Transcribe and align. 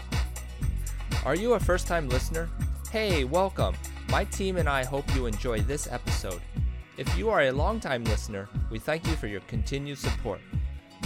Are 1.25 1.35
you 1.35 1.53
a 1.53 1.59
first 1.59 1.85
time 1.87 2.09
listener? 2.09 2.49
Hey, 2.91 3.23
welcome. 3.25 3.75
My 4.09 4.23
team 4.23 4.57
and 4.57 4.67
I 4.69 4.83
hope 4.85 5.13
you 5.13 5.27
enjoy 5.27 5.59
this 5.59 5.87
episode. 5.91 6.41
If 6.97 7.15
you 7.17 7.29
are 7.29 7.41
a 7.41 7.51
long-time 7.51 8.05
listener, 8.05 8.49
we 8.71 8.79
thank 8.79 9.05
you 9.05 9.15
for 9.17 9.27
your 9.27 9.41
continued 9.41 9.99
support. 9.99 10.39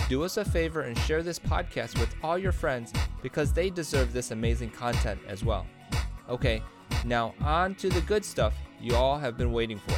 Do 0.08 0.24
us 0.24 0.38
a 0.38 0.46
favor 0.46 0.82
and 0.82 0.96
share 1.00 1.24
this 1.24 1.40
podcast 1.40 2.00
with 2.00 2.14
all 2.24 2.38
your 2.38 2.52
friends 2.52 2.94
because 3.22 3.52
they 3.52 3.70
deserve 3.70 4.14
this 4.14 4.32
amazing 4.32 4.70
content 4.70 5.20
as 5.28 5.44
well. 5.44 5.66
Okay, 6.30 6.64
now 7.04 7.34
on 7.42 7.76
to 7.76 7.90
the 7.90 8.00
good 8.02 8.24
stuff 8.24 8.54
you 8.80 8.96
all 8.96 9.18
have 9.18 9.38
been 9.38 9.52
waiting 9.52 9.80
for. 9.80 9.98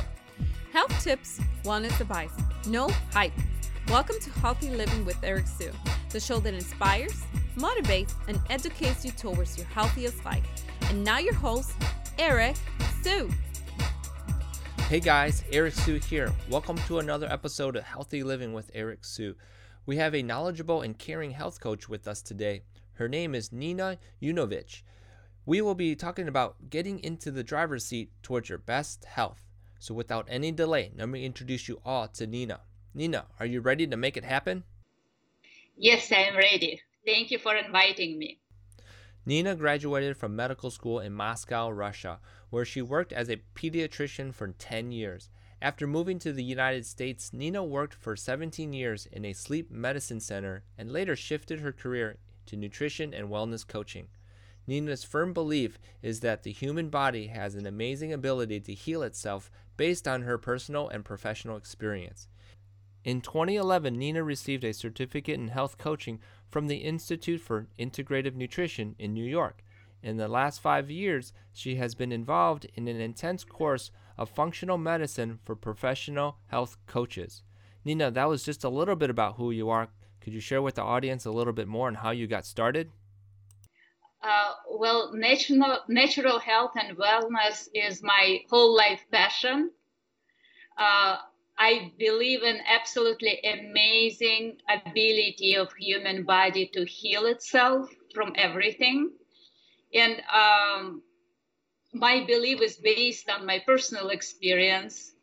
Health 0.74 1.04
tips, 1.04 1.40
wellness 1.66 2.02
advice, 2.02 2.32
no 2.66 2.90
hype. 3.12 3.32
Welcome 3.90 4.16
to 4.20 4.32
Healthy 4.32 4.72
Living 4.72 5.06
with 5.06 5.18
Eric 5.22 5.46
Sue, 5.46 5.70
the 6.10 6.20
show 6.20 6.40
that 6.40 6.56
inspires, 6.56 7.24
motivates, 7.56 8.16
and 8.28 8.42
educates 8.50 9.06
you 9.06 9.12
towards 9.12 9.56
your 9.56 9.68
healthiest 9.68 10.26
life. 10.26 10.44
And 10.90 11.04
now 11.04 11.20
your 11.20 11.36
host, 11.36 11.74
Eric 12.18 12.56
Sue. 13.04 13.30
Hey 14.90 15.00
guys, 15.00 15.44
Eric 15.52 15.76
Sue 15.76 16.00
here. 16.00 16.34
Welcome 16.50 16.80
to 16.88 16.98
another 16.98 17.32
episode 17.32 17.76
of 17.76 17.84
Healthy 17.84 18.24
Living 18.24 18.52
with 18.52 18.72
Eric 18.74 19.06
Sue. 19.06 19.36
We 19.86 19.98
have 19.98 20.16
a 20.16 20.24
knowledgeable 20.24 20.82
and 20.82 20.98
caring 20.98 21.30
health 21.30 21.60
coach 21.60 21.88
with 21.88 22.08
us 22.08 22.24
today. 22.24 22.64
Her 22.94 23.08
name 23.08 23.36
is 23.36 23.52
Nina 23.52 24.00
Yunovich. 24.24 24.82
We 25.46 25.62
will 25.62 25.76
be 25.76 25.96
talking 25.96 26.28
about 26.28 26.72
getting 26.72 26.98
into 26.98 27.30
the 27.30 27.44
driver's 27.44 27.86
seat 27.86 28.10
towards 28.24 28.50
your 28.50 28.58
best 28.58 29.06
health. 29.06 29.53
So, 29.84 29.94
without 29.94 30.28
any 30.30 30.54
delay, 30.54 30.92
let 30.96 31.10
me 31.10 31.26
introduce 31.26 31.68
you 31.68 31.82
all 31.84 32.08
to 32.08 32.26
Nina. 32.26 32.62
Nina, 32.94 33.26
are 33.38 33.46
you 33.46 33.60
ready 33.60 33.86
to 33.86 33.98
make 33.98 34.16
it 34.16 34.24
happen? 34.24 34.64
Yes, 35.76 36.10
I 36.10 36.20
am 36.20 36.38
ready. 36.38 36.82
Thank 37.06 37.32
you 37.32 37.38
for 37.38 37.54
inviting 37.54 38.18
me. 38.18 38.40
Nina 39.26 39.58
graduated 39.58 40.16
from 40.16 40.38
medical 40.38 40.72
school 40.72 41.02
in 41.02 41.12
Moscow, 41.12 41.70
Russia, 41.70 42.22
where 42.50 42.64
she 42.64 42.82
worked 42.82 43.12
as 43.12 43.30
a 43.30 43.42
pediatrician 43.56 44.34
for 44.34 44.48
10 44.58 44.94
years. 44.94 45.30
After 45.62 45.86
moving 45.86 46.18
to 46.20 46.32
the 46.32 46.46
United 46.46 46.86
States, 46.86 47.34
Nina 47.34 47.62
worked 47.62 47.94
for 47.94 48.16
17 48.16 48.72
years 48.72 49.06
in 49.12 49.26
a 49.26 49.34
sleep 49.34 49.70
medicine 49.70 50.22
center 50.22 50.64
and 50.78 50.94
later 50.94 51.18
shifted 51.18 51.60
her 51.60 51.74
career 51.74 52.20
to 52.46 52.56
nutrition 52.56 53.14
and 53.14 53.28
wellness 53.28 53.68
coaching. 53.68 54.08
Nina's 54.66 55.04
firm 55.04 55.34
belief 55.34 55.78
is 56.02 56.22
that 56.22 56.44
the 56.44 56.52
human 56.52 56.90
body 56.90 57.28
has 57.28 57.56
an 57.56 57.66
amazing 57.66 58.14
ability 58.14 58.62
to 58.62 58.74
heal 58.74 59.04
itself 59.04 59.52
based 59.78 60.08
on 60.08 60.24
her 60.24 60.38
personal 60.38 60.90
and 60.90 61.06
professional 61.06 61.58
experience. 61.58 62.28
In 63.04 63.20
2011, 63.20 63.98
Nina 63.98 64.24
received 64.24 64.64
a 64.64 64.74
certificate 64.74 65.40
in 65.40 65.50
health 65.50 65.78
coaching 65.78 66.20
from 66.50 66.68
the 66.68 66.78
Institute 66.78 67.42
for 67.42 67.68
Integrative 67.78 68.36
Nutrition 68.36 68.96
in 68.98 69.14
New 69.14 69.26
York. 69.26 69.64
In 70.02 70.18
the 70.18 70.28
last 70.28 70.62
five 70.62 70.90
years, 70.90 71.34
she 71.52 71.76
has 71.76 71.96
been 71.96 72.12
involved 72.12 72.68
in 72.76 72.88
an 72.88 73.02
intense 73.02 73.44
course 73.44 73.92
of 74.18 74.30
functional 74.30 74.78
medicine 74.78 75.40
for 75.44 75.56
professional 75.56 76.38
health 76.48 76.78
coaches. 76.88 77.44
Nina, 77.84 78.12
that 78.12 78.30
was 78.30 78.44
just 78.44 78.64
a 78.64 78.70
little 78.70 78.96
bit 78.96 79.10
about 79.10 79.36
who 79.36 79.52
you 79.52 79.70
are. 79.70 79.90
Could 80.22 80.34
you 80.34 80.40
share 80.40 80.62
with 80.62 80.76
the 80.76 80.84
audience 80.84 81.26
a 81.26 81.32
little 81.32 81.54
bit 81.54 81.68
more 81.68 81.88
on 81.88 81.96
how 81.96 82.12
you 82.12 82.28
got 82.28 82.46
started? 82.46 82.92
Uh, 84.24 84.54
well, 84.72 85.14
natural, 85.14 85.82
natural 85.88 86.40
health 86.40 86.72
and 86.76 86.98
wellness 86.98 87.68
is 87.76 88.02
my 88.02 88.42
whole 88.50 88.76
life 88.76 89.06
passion. 89.12 89.72
Uh, 90.78 91.18
I 91.58 91.92
believe 92.00 92.44
in 92.44 92.60
absolutely 92.68 93.40
amazing 93.44 94.58
ability 94.70 95.56
of 95.56 95.74
human 95.74 96.24
body 96.24 96.68
to 96.74 96.86
heal 96.86 97.26
itself 97.26 97.90
from 98.14 98.34
everything. 98.36 99.12
And 99.94 100.22
um, 100.34 101.04
my 101.94 102.26
belief 102.26 102.62
is 102.62 102.78
based 102.78 103.30
on 103.30 103.46
my 103.46 103.60
personal 103.60 104.10
experience. 104.10 105.14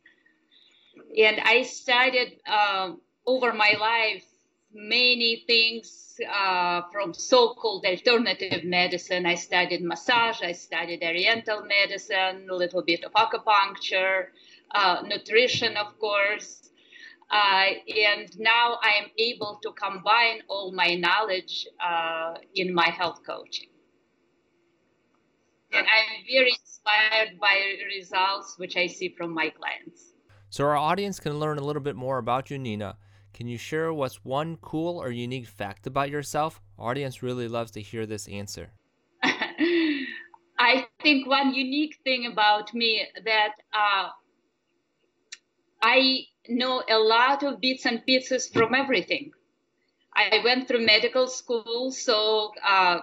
And 1.18 1.40
I 1.40 1.62
studied 1.62 2.40
uh, 2.46 2.94
over 3.26 3.52
my 3.52 3.74
life 3.80 4.24
many 4.72 5.44
things 5.46 6.18
uh, 6.32 6.82
from 6.92 7.14
so-called 7.14 7.84
alternative 7.84 8.64
medicine. 8.64 9.26
I 9.26 9.34
studied 9.34 9.82
massage, 9.82 10.42
I 10.42 10.52
studied 10.52 11.02
oriental 11.02 11.62
medicine, 11.64 12.48
a 12.50 12.54
little 12.54 12.82
bit 12.82 13.04
of 13.04 13.12
acupuncture, 13.12 14.26
uh, 14.70 15.02
nutrition, 15.06 15.76
of 15.76 15.98
course. 15.98 16.70
Uh, 17.30 17.66
and 17.86 18.38
now 18.40 18.78
I 18.82 19.02
am 19.02 19.10
able 19.16 19.60
to 19.62 19.70
combine 19.72 20.42
all 20.48 20.72
my 20.72 20.96
knowledge 20.96 21.66
uh, 21.80 22.34
in 22.54 22.74
my 22.74 22.88
health 22.88 23.20
coaching. 23.24 23.68
And 25.72 25.86
I'm 25.86 26.24
very 26.28 26.50
inspired 26.50 27.38
by 27.40 27.56
results 27.96 28.58
which 28.58 28.76
I 28.76 28.88
see 28.88 29.14
from 29.16 29.32
my 29.32 29.50
clients. 29.50 30.12
So, 30.48 30.64
our 30.64 30.76
audience 30.76 31.20
can 31.20 31.38
learn 31.38 31.58
a 31.58 31.64
little 31.64 31.82
bit 31.82 31.94
more 31.94 32.18
about 32.18 32.50
you, 32.50 32.58
Nina. 32.58 32.96
Can 33.40 33.48
you 33.48 33.56
share 33.56 33.90
what's 33.90 34.22
one 34.22 34.58
cool 34.60 34.98
or 34.98 35.10
unique 35.10 35.46
fact 35.46 35.86
about 35.86 36.10
yourself? 36.10 36.60
Our 36.78 36.90
audience 36.90 37.22
really 37.22 37.48
loves 37.48 37.70
to 37.70 37.80
hear 37.80 38.04
this 38.04 38.28
answer. 38.28 38.70
I 39.22 40.86
think 41.02 41.26
one 41.26 41.54
unique 41.54 41.96
thing 42.04 42.26
about 42.26 42.74
me 42.74 43.02
that 43.24 43.54
uh, 43.72 44.10
I 45.80 46.26
know 46.50 46.82
a 46.86 46.98
lot 46.98 47.42
of 47.42 47.62
bits 47.62 47.86
and 47.86 48.04
pieces 48.04 48.46
from 48.46 48.74
everything. 48.74 49.30
I 50.14 50.42
went 50.44 50.68
through 50.68 50.84
medical 50.84 51.26
school, 51.26 51.92
so 51.92 52.52
uh, 52.62 52.98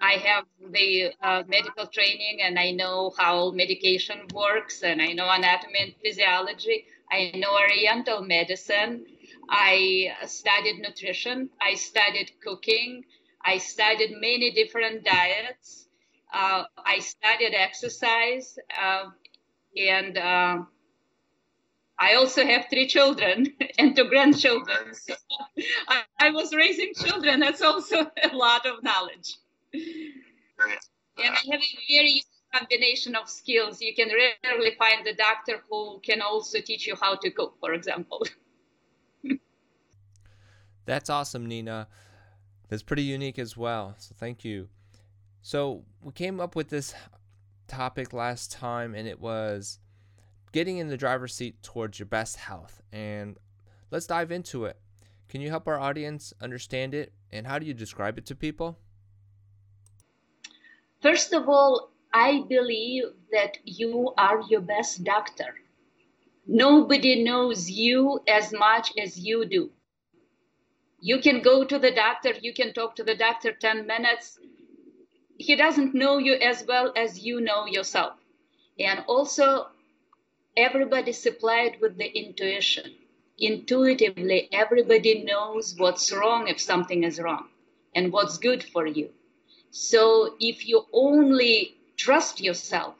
I 0.00 0.12
have 0.12 0.44
the 0.70 1.10
uh, 1.20 1.42
medical 1.48 1.88
training 1.88 2.38
and 2.40 2.56
I 2.56 2.70
know 2.70 3.12
how 3.18 3.50
medication 3.50 4.28
works 4.32 4.84
and 4.84 5.02
I 5.02 5.12
know 5.12 5.28
anatomy 5.28 5.80
and 5.80 5.94
physiology. 6.00 6.84
I 7.10 7.32
know 7.34 7.52
oriental 7.58 8.22
medicine. 8.22 9.06
I 9.48 10.12
studied 10.26 10.80
nutrition. 10.80 11.50
I 11.60 11.74
studied 11.74 12.32
cooking. 12.42 13.04
I 13.44 13.58
studied 13.58 14.12
many 14.12 14.52
different 14.52 15.04
diets. 15.04 15.88
Uh, 16.32 16.64
I 16.84 16.98
studied 16.98 17.54
exercise. 17.54 18.58
Uh, 18.80 19.10
and 19.76 20.18
uh, 20.18 20.58
I 21.98 22.14
also 22.14 22.44
have 22.44 22.66
three 22.70 22.86
children 22.86 23.52
and 23.78 23.94
two 23.96 24.08
grandchildren. 24.08 24.94
So 24.94 25.14
I, 25.88 26.02
I 26.18 26.30
was 26.30 26.54
raising 26.54 26.92
children. 26.94 27.40
That's 27.40 27.62
also 27.62 28.10
a 28.32 28.36
lot 28.36 28.66
of 28.66 28.82
knowledge. 28.82 29.36
And 29.72 31.34
I 31.34 31.42
have 31.52 31.60
a 31.60 31.94
very 31.96 32.22
combination 32.52 33.14
of 33.14 33.28
skills. 33.28 33.80
You 33.80 33.94
can 33.94 34.08
rarely 34.08 34.72
find 34.78 35.06
a 35.06 35.14
doctor 35.14 35.62
who 35.70 36.00
can 36.00 36.20
also 36.20 36.60
teach 36.60 36.86
you 36.86 36.96
how 37.00 37.16
to 37.16 37.30
cook, 37.30 37.56
for 37.60 37.72
example. 37.72 38.26
That's 40.86 41.10
awesome, 41.10 41.46
Nina. 41.46 41.88
That's 42.68 42.82
pretty 42.82 43.02
unique 43.02 43.38
as 43.38 43.56
well. 43.56 43.94
So 43.98 44.14
thank 44.18 44.44
you. 44.44 44.68
So 45.42 45.84
we 46.02 46.12
came 46.12 46.40
up 46.40 46.56
with 46.56 46.68
this 46.68 46.94
topic 47.68 48.12
last 48.12 48.50
time, 48.50 48.94
and 48.94 49.06
it 49.06 49.20
was 49.20 49.78
getting 50.52 50.78
in 50.78 50.88
the 50.88 50.96
driver's 50.96 51.34
seat 51.34 51.62
towards 51.62 51.98
your 51.98 52.06
best 52.06 52.36
health. 52.36 52.80
And 52.92 53.36
let's 53.90 54.06
dive 54.06 54.32
into 54.32 54.64
it. 54.64 54.78
Can 55.28 55.40
you 55.40 55.50
help 55.50 55.68
our 55.68 55.78
audience 55.78 56.32
understand 56.40 56.94
it, 56.94 57.12
and 57.30 57.46
how 57.46 57.58
do 57.58 57.66
you 57.66 57.74
describe 57.74 58.16
it 58.18 58.26
to 58.26 58.34
people? 58.34 58.78
First 61.02 61.32
of 61.32 61.48
all, 61.48 61.90
I 62.12 62.44
believe 62.48 63.04
that 63.32 63.58
you 63.64 64.14
are 64.16 64.40
your 64.48 64.62
best 64.62 65.04
doctor. 65.04 65.54
Nobody 66.46 67.24
knows 67.24 67.68
you 67.68 68.20
as 68.28 68.52
much 68.52 68.92
as 69.00 69.18
you 69.18 69.44
do. 69.46 69.70
You 71.00 71.20
can 71.20 71.42
go 71.42 71.64
to 71.64 71.78
the 71.78 71.92
doctor, 71.92 72.32
you 72.42 72.52
can 72.54 72.72
talk 72.72 72.96
to 72.96 73.04
the 73.04 73.14
doctor 73.14 73.52
10 73.52 73.86
minutes. 73.86 74.38
He 75.38 75.56
doesn't 75.56 75.94
know 75.94 76.18
you 76.18 76.34
as 76.34 76.64
well 76.66 76.92
as 76.96 77.24
you 77.24 77.40
know 77.40 77.66
yourself. 77.66 78.14
And 78.78 79.04
also, 79.06 79.68
everybody 80.56 81.12
supplied 81.12 81.78
with 81.80 81.96
the 81.98 82.06
intuition. 82.06 82.94
intuitively 83.38 84.48
everybody 84.52 85.24
knows 85.24 85.74
what's 85.78 86.12
wrong 86.12 86.48
if 86.48 86.60
something 86.60 87.04
is 87.04 87.18
wrong 87.20 87.48
and 87.94 88.12
what's 88.12 88.38
good 88.38 88.62
for 88.64 88.86
you. 88.86 89.10
So 89.70 90.36
if 90.40 90.66
you 90.66 90.86
only 90.92 91.76
trust 91.96 92.40
yourself 92.40 92.94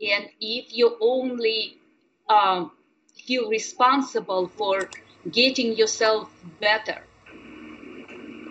and 0.00 0.28
if 0.40 0.74
you 0.74 0.96
only 1.00 1.78
um, 2.28 2.72
feel 3.26 3.48
responsible 3.48 4.48
for 4.48 4.90
getting 5.30 5.76
yourself 5.76 6.30
better, 6.60 7.02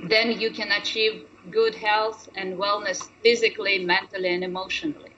then 0.04 0.40
you 0.40 0.52
can 0.52 0.72
achieve 0.72 1.26
good 1.50 1.76
health 1.76 2.30
and 2.36 2.58
wellness 2.58 3.10
physically, 3.24 3.84
mentally, 3.84 4.34
and 4.34 4.44
emotionally. 4.44 5.12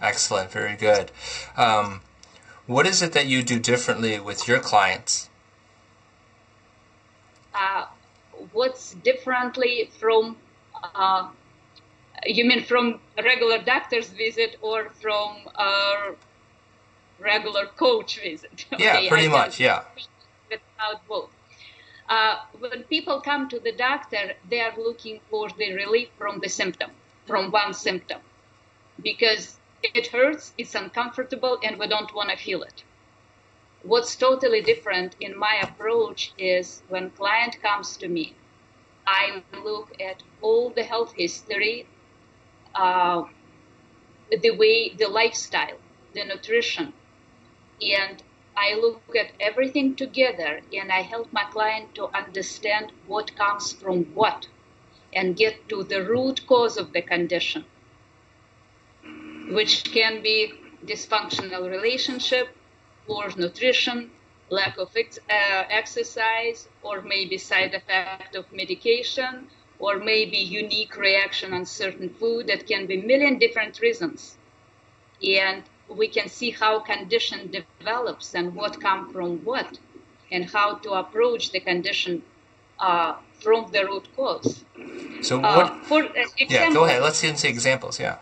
Excellent, 0.00 0.50
very 0.50 0.76
good. 0.76 1.10
Um, 1.56 2.00
what 2.66 2.86
is 2.86 3.02
it 3.02 3.12
that 3.12 3.26
you 3.26 3.42
do 3.42 3.58
differently 3.58 4.18
with 4.18 4.48
your 4.48 4.60
clients? 4.60 5.28
Uh, 7.54 7.86
what's 8.52 8.94
differently 8.94 9.90
from 9.98 10.36
uh, 10.94 11.28
you 12.24 12.44
mean 12.44 12.64
from 12.64 13.00
a 13.18 13.22
regular 13.22 13.58
doctor's 13.58 14.08
visit 14.08 14.56
or 14.62 14.90
from 15.00 15.36
a 15.56 16.14
regular 17.18 17.66
coach 17.66 18.20
visit? 18.20 18.66
Yeah, 18.78 18.96
okay, 18.96 19.08
pretty 19.08 19.28
much. 19.28 19.60
Yeah. 19.60 19.82
Without 20.52 21.06
both. 21.08 21.30
Uh, 22.08 22.36
when 22.58 22.82
people 22.84 23.20
come 23.20 23.48
to 23.48 23.58
the 23.58 23.72
doctor, 23.72 24.34
they 24.50 24.60
are 24.60 24.74
looking 24.76 25.20
for 25.30 25.48
the 25.48 25.72
relief 25.72 26.08
from 26.18 26.40
the 26.40 26.48
symptom, 26.48 26.90
from 27.26 27.50
one 27.50 27.72
symptom, 27.72 28.20
because 29.02 29.56
it 29.82 30.08
hurts, 30.08 30.52
it's 30.58 30.74
uncomfortable, 30.74 31.58
and 31.64 31.78
we 31.78 31.86
don't 31.86 32.14
want 32.14 32.30
to 32.30 32.36
feel 32.36 32.62
it. 32.62 32.84
What's 33.82 34.14
totally 34.14 34.60
different 34.62 35.16
in 35.20 35.38
my 35.38 35.54
approach 35.62 36.32
is 36.36 36.82
when 36.88 37.10
client 37.10 37.62
comes 37.62 37.96
to 37.98 38.08
me, 38.08 38.34
I 39.06 39.42
look 39.64 39.88
at 40.00 40.22
all 40.42 40.70
the 40.70 40.84
health 40.84 41.14
history, 41.16 41.86
uh, 42.74 43.24
the 44.30 44.50
way, 44.50 44.90
the 44.90 45.08
lifestyle, 45.08 45.78
the 46.14 46.24
nutrition, 46.24 46.92
and 47.80 48.22
I 48.56 48.74
look 48.74 49.02
at 49.16 49.32
everything 49.40 49.96
together 49.96 50.60
and 50.72 50.92
I 50.92 51.02
help 51.02 51.32
my 51.32 51.44
client 51.44 51.94
to 51.96 52.08
understand 52.16 52.92
what 53.06 53.36
comes 53.36 53.72
from 53.72 54.04
what 54.14 54.46
and 55.12 55.36
get 55.36 55.68
to 55.68 55.82
the 55.84 56.04
root 56.04 56.46
cause 56.46 56.76
of 56.76 56.92
the 56.92 57.02
condition, 57.02 57.64
which 59.50 59.84
can 59.84 60.22
be 60.22 60.54
dysfunctional 60.84 61.70
relationship, 61.70 62.48
poor 63.06 63.30
nutrition, 63.36 64.10
lack 64.50 64.78
of 64.78 64.90
ex- 64.96 65.18
uh, 65.30 65.64
exercise, 65.70 66.68
or 66.82 67.00
maybe 67.02 67.38
side 67.38 67.74
effect 67.74 68.34
of 68.34 68.52
medication, 68.52 69.48
or 69.78 69.98
maybe 69.98 70.36
unique 70.38 70.96
reaction 70.96 71.52
on 71.52 71.64
certain 71.66 72.08
food 72.10 72.46
that 72.46 72.66
can 72.66 72.86
be 72.86 72.96
million 72.96 73.38
different 73.38 73.80
reasons. 73.80 74.36
And 75.26 75.62
we 75.96 76.08
can 76.08 76.28
see 76.28 76.50
how 76.50 76.80
condition 76.80 77.50
develops 77.50 78.34
and 78.34 78.54
what 78.54 78.80
come 78.80 79.12
from 79.12 79.38
what, 79.44 79.78
and 80.30 80.44
how 80.46 80.76
to 80.76 80.92
approach 80.92 81.52
the 81.52 81.60
condition 81.60 82.22
uh, 82.78 83.14
from 83.40 83.70
the 83.72 83.84
root 83.84 84.08
cause. 84.16 84.64
So 85.22 85.40
uh, 85.40 85.54
what? 85.56 85.66
Uh, 85.66 85.78
for 85.84 86.04
example, 86.04 86.46
yeah, 86.48 86.72
go 86.72 86.84
ahead. 86.84 87.02
Let's 87.02 87.18
see 87.18 87.34
some 87.34 87.50
examples. 87.50 88.00
Yeah. 88.00 88.18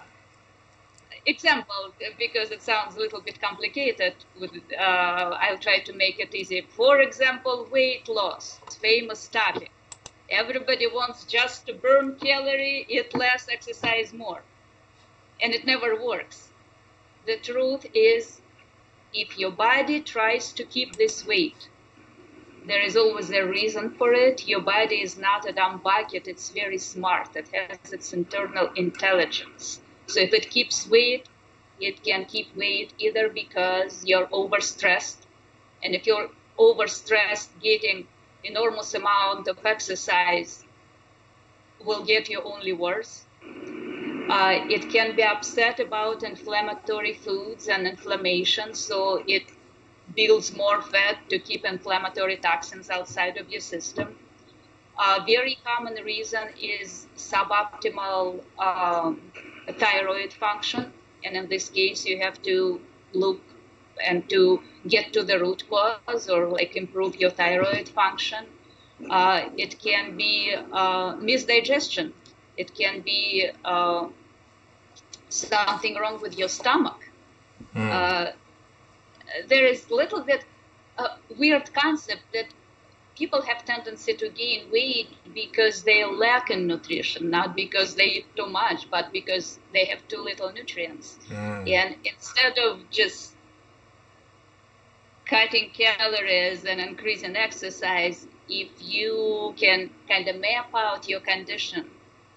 Example, 1.26 1.93
because 2.19 2.50
it 2.50 2.62
sounds 2.62 2.96
a 2.96 2.99
little 2.99 3.20
bit 3.20 3.40
complicated. 3.40 4.14
With, 4.40 4.52
uh, 4.73 4.82
I'll 4.82 5.58
try 5.58 5.81
to 5.81 5.93
make 5.93 6.19
it 6.19 6.34
easy. 6.34 6.62
For 6.62 7.00
example, 7.00 7.69
weight 7.70 8.08
loss, 8.08 8.58
it's 8.66 8.76
famous 8.76 9.28
topic. 9.28 9.70
Everybody 10.31 10.87
wants 10.87 11.25
just 11.25 11.66
to 11.66 11.75
burn 11.75 12.16
calorie, 12.16 12.87
eat 12.88 13.14
less, 13.14 13.49
exercise 13.50 14.12
more, 14.12 14.43
and 15.43 15.55
it 15.55 15.66
never 15.66 16.02
works 16.02 16.50
the 17.26 17.37
truth 17.38 17.87
is, 17.94 18.40
if 19.12 19.38
your 19.38 19.50
body 19.50 20.00
tries 20.00 20.52
to 20.52 20.64
keep 20.64 20.96
this 20.96 21.26
weight, 21.26 21.69
there 22.67 22.81
is 22.81 22.96
always 22.96 23.31
a 23.31 23.43
reason 23.43 23.90
for 23.90 24.12
it. 24.12 24.46
Your 24.46 24.61
body 24.61 25.02
is 25.02 25.19
not 25.19 25.49
a 25.49 25.52
dumb 25.52 25.81
bucket, 25.82 26.28
it's 26.28 26.50
very 26.50 26.78
smart. 26.78 27.34
It 27.34 27.49
has 27.52 27.93
its 27.93 28.12
internal 28.12 28.70
intelligence. 28.76 29.81
So 30.06 30.20
if 30.20 30.32
it 30.32 30.50
keeps 30.50 30.88
weight, 30.88 31.28
it 31.81 32.02
can 32.05 32.26
keep 32.26 32.55
weight 32.56 32.93
either 32.99 33.28
because 33.28 34.05
you're 34.05 34.26
overstressed, 34.26 35.19
and 35.82 35.94
if 35.94 36.06
you're 36.06 36.28
overstressed, 36.58 37.49
getting 37.62 38.06
enormous 38.44 38.94
amount 38.94 39.49
of 39.49 39.64
exercise 39.64 40.64
will 41.84 42.05
get 42.05 42.28
you 42.28 42.40
only 42.43 42.73
worse. 42.73 43.25
Uh, 44.28 44.64
it 44.69 44.90
can 44.90 45.17
be 45.17 45.22
upset 45.22 45.81
about 45.81 46.22
inflammatory 46.22 47.14
foods 47.14 47.69
and 47.69 47.87
inflammation, 47.87 48.75
so 48.75 49.22
it 49.26 49.44
builds 50.14 50.56
more 50.56 50.82
fat 50.82 51.19
to 51.28 51.38
keep 51.38 51.64
inflammatory 51.64 52.37
toxins 52.37 52.90
outside 52.90 53.37
of 53.37 53.49
your 53.50 53.61
system. 53.61 54.17
A 54.99 55.25
very 55.25 55.58
common 55.64 55.94
reason 56.05 56.49
is 56.61 57.06
suboptimal 57.17 58.43
um, 58.58 59.20
thyroid 59.78 60.32
function, 60.32 60.93
and 61.25 61.37
in 61.37 61.49
this 61.49 61.70
case, 61.70 62.05
you 62.05 62.19
have 62.19 62.43
to 62.43 62.81
look 63.12 63.40
and 64.06 64.28
to 64.31 64.62
get 64.88 65.12
to 65.12 65.23
the 65.23 65.38
root 65.38 65.64
cause 65.69 66.28
or 66.28 66.49
like 66.49 66.76
improve 66.76 67.16
your 67.16 67.31
thyroid 67.31 67.88
function. 67.88 68.46
Uh, 69.08 69.49
it 69.56 69.78
can 69.78 70.16
be 70.16 70.55
uh, 70.73 71.14
misdigestion. 71.16 72.12
It 72.61 72.75
can 72.75 73.01
be 73.01 73.49
uh, 73.65 74.09
something 75.31 75.95
wrong 76.01 76.21
with 76.21 76.39
your 76.39 76.49
stomach. 76.49 77.01
Mm. 77.75 77.91
Uh, 77.91 78.33
there 79.49 79.65
is 79.65 79.91
little 79.91 80.23
bit 80.23 80.45
uh, 80.99 81.17
weird 81.39 81.73
concept 81.73 82.25
that 82.35 82.49
people 83.17 83.41
have 83.41 83.65
tendency 83.65 84.12
to 84.23 84.29
gain 84.29 84.71
weight 84.71 85.09
because 85.35 85.85
they 85.85 86.05
lack 86.05 86.51
in 86.51 86.67
nutrition, 86.67 87.31
not 87.31 87.57
because 87.57 87.95
they 87.95 88.09
eat 88.17 88.27
too 88.37 88.51
much, 88.62 88.91
but 88.91 89.11
because 89.11 89.59
they 89.73 89.87
have 89.87 90.07
too 90.09 90.23
little 90.23 90.53
nutrients. 90.53 91.19
Mm. 91.31 91.71
And 91.79 91.97
instead 92.05 92.59
of 92.59 92.91
just 92.91 93.35
cutting 95.25 95.71
calories 95.71 96.65
and 96.67 96.79
increasing 96.79 97.37
exercise, 97.37 98.27
if 98.51 98.69
you 98.81 99.55
can 99.57 99.89
kind 100.09 100.29
of 100.29 100.37
map 100.41 100.69
out 100.75 101.09
your 101.09 101.21
condition 101.21 101.88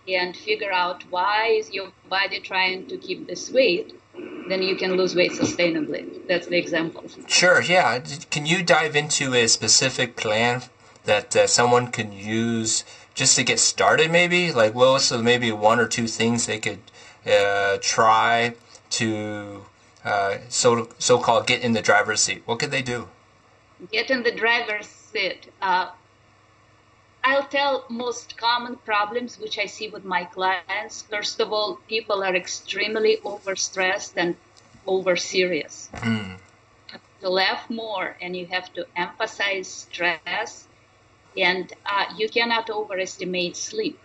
and 0.07 0.35
figure 0.35 0.71
out 0.71 1.03
why 1.09 1.47
is 1.47 1.71
your 1.71 1.91
body 2.09 2.39
trying 2.39 2.87
to 2.87 2.97
keep 2.97 3.27
this 3.27 3.51
weight 3.51 3.93
then 4.47 4.61
you 4.61 4.75
can 4.75 4.95
lose 4.95 5.15
weight 5.15 5.31
sustainably. 5.31 6.27
That's 6.27 6.47
the 6.47 6.57
example. 6.57 7.03
Sure 7.27 7.61
yeah. 7.61 7.99
Can 8.29 8.45
you 8.45 8.63
dive 8.63 8.95
into 8.95 9.33
a 9.33 9.47
specific 9.47 10.15
plan 10.15 10.63
that 11.05 11.35
uh, 11.35 11.47
someone 11.47 11.87
can 11.87 12.11
use 12.11 12.83
just 13.13 13.35
to 13.37 13.43
get 13.43 13.59
started 13.59 14.11
maybe? 14.11 14.51
Like 14.51 14.75
well 14.75 14.99
so 14.99 15.21
maybe 15.21 15.51
one 15.51 15.79
or 15.79 15.87
two 15.87 16.07
things 16.07 16.45
they 16.45 16.59
could 16.59 16.79
uh, 17.25 17.77
try 17.81 18.55
to 18.91 19.65
uh, 20.03 20.37
so 20.49 20.89
so-called 20.99 21.47
get 21.47 21.61
in 21.61 21.73
the 21.73 21.81
driver's 21.81 22.21
seat. 22.21 22.43
What 22.45 22.59
could 22.59 22.71
they 22.71 22.81
do? 22.81 23.07
Get 23.91 24.09
in 24.09 24.23
the 24.23 24.31
driver's 24.31 24.87
seat. 24.87 25.47
Uh, 25.61 25.89
I'll 27.23 27.45
tell 27.45 27.85
most 27.89 28.37
common 28.37 28.75
problems 28.75 29.39
which 29.39 29.57
I 29.57 29.65
see 29.65 29.87
with 29.87 30.03
my 30.03 30.25
clients. 30.25 31.03
First 31.03 31.39
of 31.39 31.53
all, 31.53 31.79
people 31.87 32.21
are 32.21 32.35
extremely 32.35 33.17
overstressed 33.23 34.13
and 34.17 34.35
over 34.85 35.15
serious. 35.15 35.89
Mm. 35.93 36.37
To 37.21 37.29
laugh 37.29 37.69
more, 37.69 38.17
and 38.21 38.35
you 38.35 38.45
have 38.47 38.73
to 38.73 38.85
emphasize 38.97 39.67
stress, 39.69 40.67
and 41.37 41.71
uh, 41.85 42.13
you 42.17 42.27
cannot 42.27 42.69
overestimate 42.69 43.55
sleep. 43.55 43.97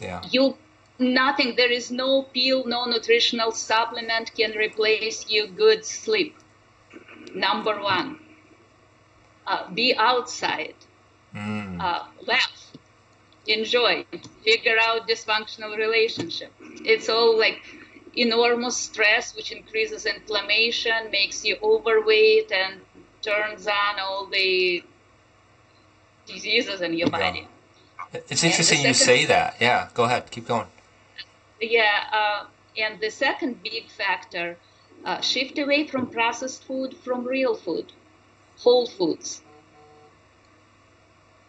Yeah. 0.00 0.22
You 0.30 0.56
nothing. 0.98 1.56
There 1.56 1.70
is 1.70 1.90
no 1.90 2.22
pill, 2.22 2.64
no 2.66 2.86
nutritional 2.86 3.52
supplement 3.52 4.34
can 4.34 4.52
replace 4.52 5.28
you 5.28 5.46
good 5.48 5.84
sleep. 5.84 6.36
Number 7.34 7.78
one. 7.82 8.18
Uh, 9.46 9.68
be 9.70 9.94
outside 9.96 10.74
mm. 11.34 11.80
uh, 11.80 12.04
laugh, 12.26 12.72
enjoy, 13.46 14.04
figure 14.44 14.76
out 14.80 15.08
dysfunctional 15.08 15.76
relationship. 15.76 16.52
It's 16.60 17.08
all 17.08 17.38
like 17.38 17.60
enormous 18.16 18.76
stress, 18.76 19.34
which 19.36 19.52
increases 19.52 20.06
inflammation, 20.06 21.10
makes 21.10 21.44
you 21.44 21.56
overweight, 21.62 22.50
and 22.52 22.80
turns 23.22 23.66
on 23.66 23.98
all 24.00 24.26
the 24.26 24.82
diseases 26.26 26.80
in 26.80 26.94
your 26.94 27.10
body. 27.10 27.46
It's 28.12 28.42
interesting 28.42 28.82
you 28.82 28.94
say 28.94 29.26
that. 29.26 29.56
Yeah, 29.60 29.88
go 29.94 30.04
ahead, 30.04 30.30
keep 30.30 30.46
going. 30.46 30.66
Yeah, 31.60 32.04
uh, 32.12 32.46
and 32.76 33.00
the 33.00 33.10
second 33.10 33.62
big 33.62 33.88
factor 33.88 34.56
Uh, 35.02 35.18
shift 35.22 35.58
away 35.58 35.86
from 35.86 36.06
processed 36.06 36.62
food, 36.68 36.94
from 37.04 37.24
real 37.24 37.54
food, 37.54 37.86
whole 38.58 38.86
foods. 38.86 39.40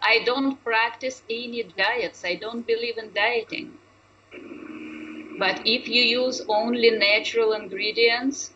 I 0.02 0.24
don't 0.26 0.64
practice 0.64 1.22
any 1.30 1.64
diets. 1.64 2.24
I 2.26 2.36
don't 2.36 2.66
believe 2.66 2.98
in 2.98 3.14
dieting. 3.14 3.78
But 5.38 5.62
if 5.66 5.88
you 5.88 6.04
use 6.04 6.42
only 6.48 6.92
natural 6.92 7.54
ingredients, 7.54 8.54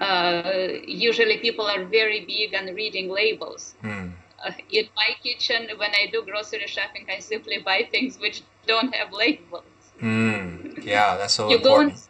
uh, 0.00 0.68
usually 0.86 1.38
people 1.38 1.66
are 1.66 1.84
very 1.84 2.24
big 2.24 2.54
on 2.54 2.74
reading 2.74 3.10
labels. 3.10 3.74
Mm. 3.82 4.12
Uh, 4.44 4.52
in 4.70 4.88
my 4.96 5.14
kitchen, 5.22 5.68
when 5.76 5.90
I 5.90 6.06
do 6.10 6.22
grocery 6.22 6.66
shopping, 6.66 7.06
I 7.08 7.18
simply 7.18 7.58
buy 7.58 7.86
things 7.90 8.18
which 8.18 8.42
don't 8.66 8.94
have 8.94 9.12
labels. 9.12 9.64
Mm. 10.00 10.82
Yeah, 10.82 11.16
that's 11.16 11.34
so 11.34 11.50
you 11.50 11.56
important. 11.56 11.94
go 11.94 12.00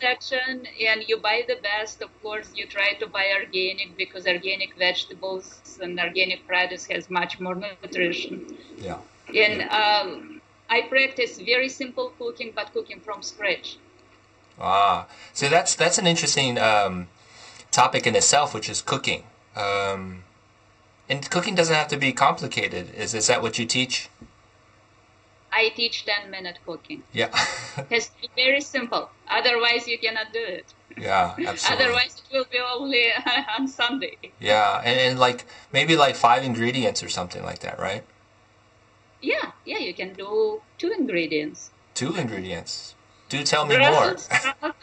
section 0.00 0.66
and 0.88 1.04
you 1.08 1.18
buy 1.18 1.44
the 1.46 1.58
best. 1.62 2.02
Of 2.02 2.10
course, 2.22 2.50
you 2.54 2.66
try 2.66 2.94
to 2.94 3.06
buy 3.06 3.26
organic 3.40 3.96
because 3.96 4.26
organic 4.26 4.76
vegetables 4.76 5.78
and 5.82 5.98
organic 5.98 6.46
produce 6.46 6.86
has 6.86 7.10
much 7.10 7.40
more 7.40 7.54
nutrition. 7.54 8.56
Yeah. 8.78 8.98
And 9.34 9.62
um, 9.70 10.40
I 10.68 10.82
practice 10.82 11.38
very 11.38 11.68
simple 11.68 12.12
cooking, 12.18 12.52
but 12.54 12.72
cooking 12.72 13.00
from 13.00 13.22
scratch. 13.22 13.78
Ah, 14.58 15.06
so 15.32 15.48
that's 15.48 15.74
that's 15.74 15.98
an 15.98 16.06
interesting 16.06 16.58
um, 16.58 17.08
topic 17.70 18.06
in 18.06 18.16
itself, 18.16 18.54
which 18.54 18.68
is 18.70 18.80
cooking. 18.80 19.24
Um, 19.54 20.24
and 21.08 21.28
cooking 21.30 21.54
doesn't 21.54 21.74
have 21.74 21.88
to 21.88 21.96
be 21.96 22.12
complicated. 22.12 22.94
Is 22.94 23.14
is 23.14 23.26
that 23.26 23.42
what 23.42 23.58
you 23.58 23.66
teach? 23.66 24.08
I 25.56 25.70
teach 25.74 26.04
10 26.04 26.30
minute 26.30 26.58
cooking. 26.66 27.02
Yeah. 27.12 27.30
It 27.78 27.90
has 27.90 28.08
to 28.08 28.20
be 28.22 28.28
very 28.36 28.60
simple. 28.60 29.10
Otherwise, 29.28 29.88
you 29.88 29.98
cannot 29.98 30.32
do 30.32 30.42
it. 30.42 30.66
yeah, 30.98 31.34
absolutely. 31.46 31.84
Otherwise, 31.84 32.22
it 32.22 32.36
will 32.36 32.46
be 32.50 32.58
only 32.58 33.04
on 33.58 33.66
Sunday. 33.66 34.16
Yeah, 34.38 34.82
and, 34.84 35.00
and 35.00 35.18
like 35.18 35.46
maybe 35.72 35.96
like 35.96 36.14
five 36.14 36.44
ingredients 36.44 37.02
or 37.02 37.08
something 37.08 37.42
like 37.42 37.60
that, 37.60 37.78
right? 37.78 38.04
Yeah, 39.22 39.52
yeah, 39.64 39.78
you 39.78 39.94
can 39.94 40.12
do 40.12 40.60
two 40.78 40.90
ingredients. 40.92 41.70
Two 41.94 42.14
ingredients. 42.14 42.94
Do 43.28 43.42
tell 43.42 43.66
me 43.66 43.78
more. 43.78 43.90
Brussels 43.90 44.28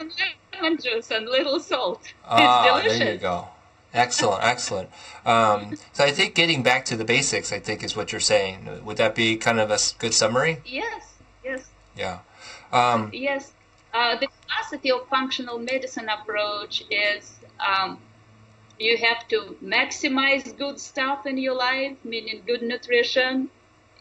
and 0.00 0.12
lemon 0.52 0.78
juice 0.82 1.10
and 1.10 1.26
little 1.26 1.60
salt. 1.60 2.02
Ah, 2.26 2.38
it's 2.38 2.82
delicious. 2.84 2.98
there 2.98 3.12
you 3.14 3.18
go. 3.18 3.48
Excellent, 3.94 4.42
excellent. 4.42 4.90
Um, 5.24 5.76
so 5.92 6.04
I 6.04 6.10
think 6.10 6.34
getting 6.34 6.64
back 6.64 6.84
to 6.86 6.96
the 6.96 7.04
basics, 7.04 7.52
I 7.52 7.60
think, 7.60 7.84
is 7.84 7.96
what 7.96 8.10
you're 8.10 8.20
saying. 8.20 8.84
Would 8.84 8.96
that 8.96 9.14
be 9.14 9.36
kind 9.36 9.60
of 9.60 9.70
a 9.70 9.78
good 9.98 10.12
summary? 10.12 10.60
Yes, 10.66 11.14
yes, 11.44 11.70
Yeah. 11.96 12.18
Um, 12.72 13.10
yes. 13.12 13.52
Uh, 13.92 14.16
the 14.18 14.26
philosophy 14.42 14.90
of 14.90 15.06
functional 15.08 15.58
medicine 15.60 16.08
approach 16.08 16.82
is 16.90 17.38
um, 17.60 17.98
you 18.80 18.96
have 18.96 19.28
to 19.28 19.56
maximize 19.62 20.56
good 20.58 20.80
stuff 20.80 21.24
in 21.26 21.38
your 21.38 21.54
life, 21.54 21.96
meaning 22.02 22.42
good 22.44 22.62
nutrition 22.62 23.48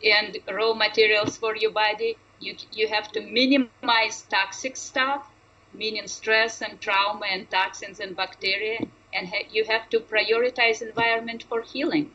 and 0.04 0.38
raw 0.52 0.74
materials 0.74 1.38
for 1.38 1.56
your 1.56 1.70
body. 1.70 2.18
You, 2.40 2.56
you 2.72 2.88
have 2.88 3.12
to 3.12 3.22
minimize 3.22 4.24
toxic 4.24 4.76
stuff, 4.76 5.30
meaning 5.72 6.08
stress 6.08 6.64
and 6.64 6.82
trauma 6.82 7.28
and 7.30 7.48
toxins 7.52 8.00
and 8.00 8.16
bacteria. 8.16 8.80
And 9.16 9.28
ha- 9.28 9.48
you 9.52 9.66
have 9.66 9.90
to 9.90 10.00
prioritize 10.00 10.82
environment 10.82 11.44
for 11.44 11.62
healing. 11.62 12.12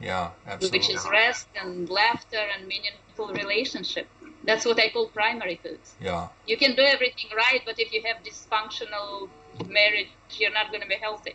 yeah, 0.00 0.30
absolutely. 0.46 0.78
which 0.78 0.90
is 0.90 1.06
rest 1.10 1.48
and 1.60 1.88
laughter 1.90 2.44
and 2.54 2.66
meaningful 2.66 3.28
relationship. 3.32 4.06
That's 4.44 4.64
what 4.64 4.78
I 4.80 4.88
call 4.90 5.08
primary 5.08 5.56
foods. 5.62 5.94
Yeah. 6.00 6.28
You 6.46 6.56
can 6.56 6.74
do 6.74 6.82
everything 6.82 7.30
right, 7.36 7.60
but 7.64 7.78
if 7.78 7.92
you 7.92 8.02
have 8.08 8.22
dysfunctional 8.22 9.28
marriage, 9.68 10.08
you're 10.38 10.52
not 10.52 10.68
going 10.70 10.82
to 10.82 10.88
be 10.88 10.94
healthy. 10.94 11.34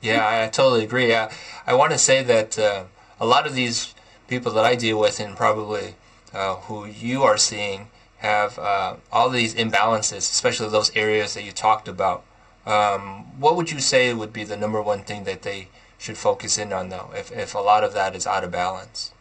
Yeah, 0.00 0.44
I, 0.44 0.48
totally 0.48 0.84
agree. 0.84 1.14
I, 1.14 1.30
I 1.66 1.74
want 1.74 1.92
to 1.92 1.98
say 1.98 2.22
that 2.22 2.58
uh, 2.58 2.84
a 3.18 3.26
lot 3.26 3.46
of 3.46 3.54
these 3.54 3.94
people 4.28 4.52
that 4.52 4.64
I 4.64 4.74
deal 4.76 4.98
with, 5.00 5.18
and 5.20 5.36
probably 5.36 5.96
uh, 6.32 6.56
who 6.56 6.84
you 6.86 7.22
are 7.22 7.38
seeing, 7.38 7.88
have 8.18 8.58
uh, 8.58 8.96
all 9.12 9.30
these 9.30 9.54
imbalances, 9.54 10.18
especially 10.18 10.68
those 10.68 10.94
areas 10.94 11.34
that 11.34 11.42
you 11.42 11.52
talked 11.52 11.88
about. 11.88 12.24
Um, 12.66 13.38
what 13.40 13.56
would 13.56 13.70
you 13.70 13.80
say 13.80 14.12
would 14.12 14.32
be 14.32 14.44
the 14.44 14.56
number 14.56 14.82
one 14.82 15.02
thing 15.02 15.24
that 15.24 15.42
they 15.42 15.68
should 15.98 16.18
focus 16.18 16.58
in 16.58 16.72
on, 16.72 16.88
though, 16.88 17.10
if, 17.14 17.30
if 17.30 17.54
a 17.54 17.58
lot 17.60 17.84
of 17.84 17.92
that 17.92 18.14
is 18.16 18.26
out 18.26 18.44
of 18.44 18.50
balance? 18.50 19.12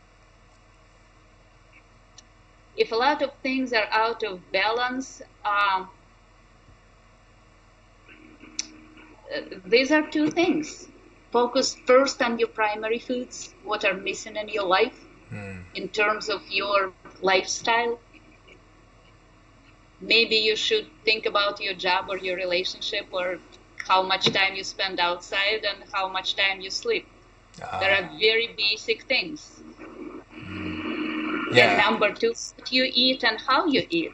If 2.75 2.91
a 2.91 2.95
lot 2.95 3.21
of 3.21 3.31
things 3.43 3.71
are 3.71 3.87
out 3.91 4.23
of 4.23 4.51
balance, 4.51 5.21
um, 5.45 5.89
uh, 9.33 9.41
these 9.65 9.91
are 9.91 10.01
two 10.09 10.29
things. 10.31 10.87
Focus 11.31 11.77
first 11.85 12.21
on 12.21 12.39
your 12.39 12.47
primary 12.49 12.99
foods, 12.99 13.53
what 13.63 13.85
are 13.85 13.93
missing 13.93 14.35
in 14.35 14.49
your 14.49 14.65
life 14.65 14.99
Hmm. 15.29 15.61
in 15.73 15.89
terms 15.89 16.29
of 16.29 16.41
your 16.49 16.93
lifestyle. 17.21 17.99
Maybe 20.05 20.35
you 20.37 20.55
should 20.55 20.87
think 21.05 21.25
about 21.25 21.61
your 21.61 21.73
job 21.73 22.05
or 22.09 22.17
your 22.17 22.35
relationship 22.37 23.07
or 23.11 23.39
how 23.87 24.03
much 24.03 24.25
time 24.31 24.55
you 24.55 24.63
spend 24.63 24.99
outside 24.99 25.65
and 25.69 25.83
how 25.93 26.07
much 26.09 26.35
time 26.35 26.61
you 26.61 26.71
sleep. 26.71 27.07
Ah, 27.61 27.79
There 27.79 27.91
are 27.93 28.09
very 28.19 28.47
basic 28.57 29.03
things. 29.03 29.61
And 31.57 31.57
yeah. 31.57 31.77
number 31.77 32.11
two, 32.13 32.33
what 32.55 32.71
you 32.71 32.89
eat 32.93 33.23
and 33.23 33.39
how 33.47 33.65
you 33.65 33.85
eat. 33.89 34.13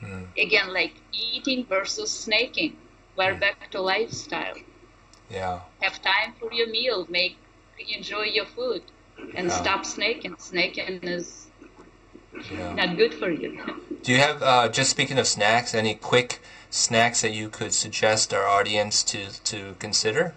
Hmm. 0.00 0.24
Again, 0.38 0.72
like 0.72 0.94
eating 1.12 1.66
versus 1.66 2.10
snaking. 2.10 2.76
We're 3.16 3.34
back 3.34 3.70
to 3.72 3.80
lifestyle. 3.80 4.56
Yeah. 5.30 5.60
Have 5.80 6.00
time 6.02 6.34
for 6.38 6.52
your 6.52 6.68
meal. 6.68 7.06
Make 7.08 7.38
enjoy 7.88 8.24
your 8.24 8.46
food, 8.46 8.82
and 9.34 9.48
Yeah. 9.48 9.52
stop 9.52 9.84
snaking. 9.84 10.36
Snaking 10.38 11.00
is 11.02 11.50
Yeah. 12.52 12.74
not 12.74 12.96
good 12.96 13.14
for 13.14 13.30
you. 13.30 13.58
Do 14.02 14.12
you 14.12 14.18
have, 14.18 14.42
uh, 14.42 14.68
just 14.68 14.90
speaking 14.90 15.18
of 15.18 15.26
snacks, 15.26 15.74
any 15.74 15.94
quick 15.94 16.40
snacks 16.70 17.20
that 17.22 17.32
you 17.32 17.48
could 17.48 17.74
suggest 17.74 18.32
our 18.32 18.46
audience 18.46 19.02
to, 19.04 19.42
to 19.44 19.74
consider? 19.78 20.34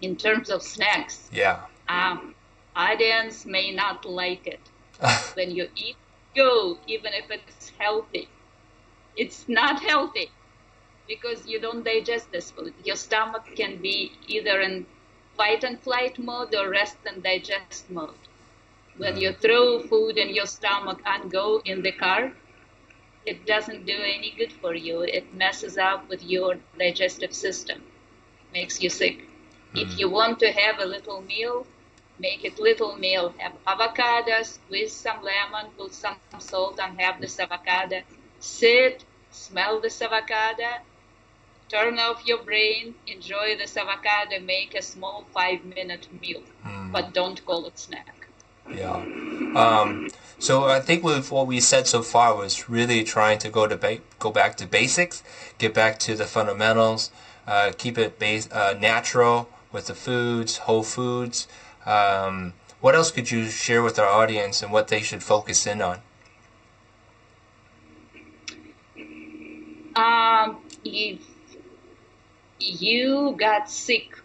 In 0.00 0.16
terms 0.16 0.50
of 0.50 0.62
snacks, 0.62 1.28
Yeah. 1.32 1.60
um, 1.88 2.34
audience 2.74 3.44
may 3.46 3.70
not 3.72 4.04
like 4.04 4.46
it. 4.46 4.60
when 5.34 5.50
you 5.50 5.68
eat 5.76 5.96
go, 6.34 6.78
even 6.86 7.12
if 7.12 7.30
it's 7.30 7.72
healthy. 7.78 8.28
It's 9.16 9.48
not 9.48 9.82
healthy 9.82 10.30
because 11.06 11.46
you 11.46 11.60
don't 11.60 11.84
digest 11.84 12.32
this 12.32 12.50
food. 12.50 12.74
Your 12.84 12.96
stomach 12.96 13.44
can 13.54 13.80
be 13.80 14.12
either 14.26 14.60
in 14.60 14.86
fight 15.36 15.62
and 15.64 15.80
flight 15.80 16.18
mode 16.18 16.54
or 16.54 16.70
rest 16.70 16.96
and 17.06 17.22
digest 17.22 17.90
mode. 17.90 18.14
When 18.96 19.16
you 19.16 19.32
throw 19.32 19.80
food 19.80 20.16
in 20.18 20.32
your 20.34 20.46
stomach 20.46 21.00
and 21.04 21.30
go 21.30 21.60
in 21.64 21.82
the 21.82 21.90
car, 21.90 22.32
it 23.26 23.44
doesn't 23.44 23.86
do 23.86 23.96
any 23.96 24.30
good 24.38 24.52
for 24.52 24.74
you. 24.74 25.02
It 25.02 25.34
messes 25.34 25.76
up 25.78 26.08
with 26.08 26.22
your 26.22 26.58
digestive 26.78 27.34
system, 27.34 27.82
makes 28.52 28.80
you 28.80 28.90
sick. 28.90 29.22
Hmm. 29.72 29.78
If 29.78 29.98
you 29.98 30.08
want 30.08 30.38
to 30.40 30.52
have 30.52 30.78
a 30.78 30.86
little 30.86 31.22
meal, 31.22 31.66
make 32.20 32.44
it 32.44 32.60
little 32.60 32.96
meal. 32.96 33.34
Have 33.38 33.54
avocados 33.66 34.58
with 34.70 34.92
some 34.92 35.22
lemon, 35.22 35.72
put 35.76 35.92
some 35.92 36.16
salt 36.38 36.78
and 36.78 37.00
have 37.00 37.20
this 37.20 37.40
avocado. 37.40 38.02
Sit, 38.38 39.04
smell 39.32 39.80
this 39.80 40.00
avocado, 40.02 40.82
turn 41.68 41.98
off 41.98 42.24
your 42.26 42.42
brain, 42.44 42.94
enjoy 43.08 43.56
this 43.56 43.76
avocado, 43.76 44.38
make 44.38 44.74
a 44.74 44.82
small 44.82 45.24
five 45.32 45.64
minute 45.64 46.06
meal. 46.20 46.42
Hmm. 46.62 46.92
But 46.92 47.12
don't 47.12 47.44
call 47.44 47.66
it 47.66 47.76
snack. 47.76 48.23
Yeah. 48.70 49.04
Um, 49.54 50.08
so 50.38 50.64
I 50.64 50.80
think 50.80 51.04
with 51.04 51.30
what 51.30 51.46
we 51.46 51.60
said 51.60 51.86
so 51.86 52.02
far 52.02 52.36
was 52.36 52.68
really 52.68 53.04
trying 53.04 53.38
to 53.38 53.48
go 53.48 53.66
to 53.66 53.76
ba- 53.76 54.00
go 54.18 54.30
back 54.30 54.56
to 54.58 54.66
basics, 54.66 55.22
get 55.58 55.72
back 55.74 55.98
to 56.00 56.14
the 56.14 56.26
fundamentals, 56.26 57.10
uh, 57.46 57.72
keep 57.76 57.98
it 57.98 58.18
base 58.18 58.50
uh, 58.50 58.74
natural 58.78 59.48
with 59.72 59.86
the 59.86 59.94
foods, 59.94 60.58
whole 60.58 60.82
foods. 60.82 61.46
Um, 61.86 62.54
what 62.80 62.94
else 62.94 63.10
could 63.10 63.30
you 63.30 63.48
share 63.48 63.82
with 63.82 63.98
our 63.98 64.08
audience 64.08 64.62
and 64.62 64.72
what 64.72 64.88
they 64.88 65.00
should 65.00 65.22
focus 65.22 65.66
in 65.66 65.80
on? 65.80 66.00
Um, 69.96 70.58
if 70.84 71.20
you 72.58 73.34
got 73.38 73.70
sick, 73.70 74.18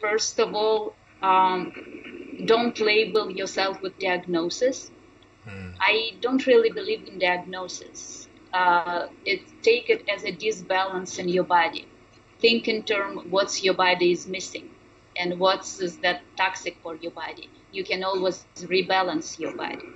first 0.00 0.38
of 0.38 0.54
all, 0.54 0.94
um, 1.22 1.72
don't 2.44 2.78
label 2.80 3.30
yourself 3.30 3.80
with 3.82 3.98
diagnosis. 3.98 4.90
I 5.80 6.12
don't 6.20 6.44
really 6.46 6.70
believe 6.70 7.06
in 7.06 7.18
diagnosis. 7.18 8.28
Uh, 8.52 9.06
it 9.24 9.42
take 9.62 9.90
it 9.90 10.08
as 10.08 10.24
a 10.24 10.32
disbalance 10.32 11.18
in 11.18 11.28
your 11.28 11.44
body. 11.44 11.86
Think 12.40 12.68
in 12.68 12.82
term 12.82 13.26
what's 13.30 13.62
your 13.62 13.74
body 13.74 14.12
is 14.12 14.26
missing, 14.26 14.70
and 15.16 15.38
what's 15.38 15.80
is 15.80 15.98
that 15.98 16.22
toxic 16.36 16.76
for 16.82 16.96
your 16.96 17.12
body. 17.12 17.50
You 17.72 17.84
can 17.84 18.02
always 18.04 18.46
rebalance 18.56 19.38
your 19.38 19.54
body. 19.56 19.86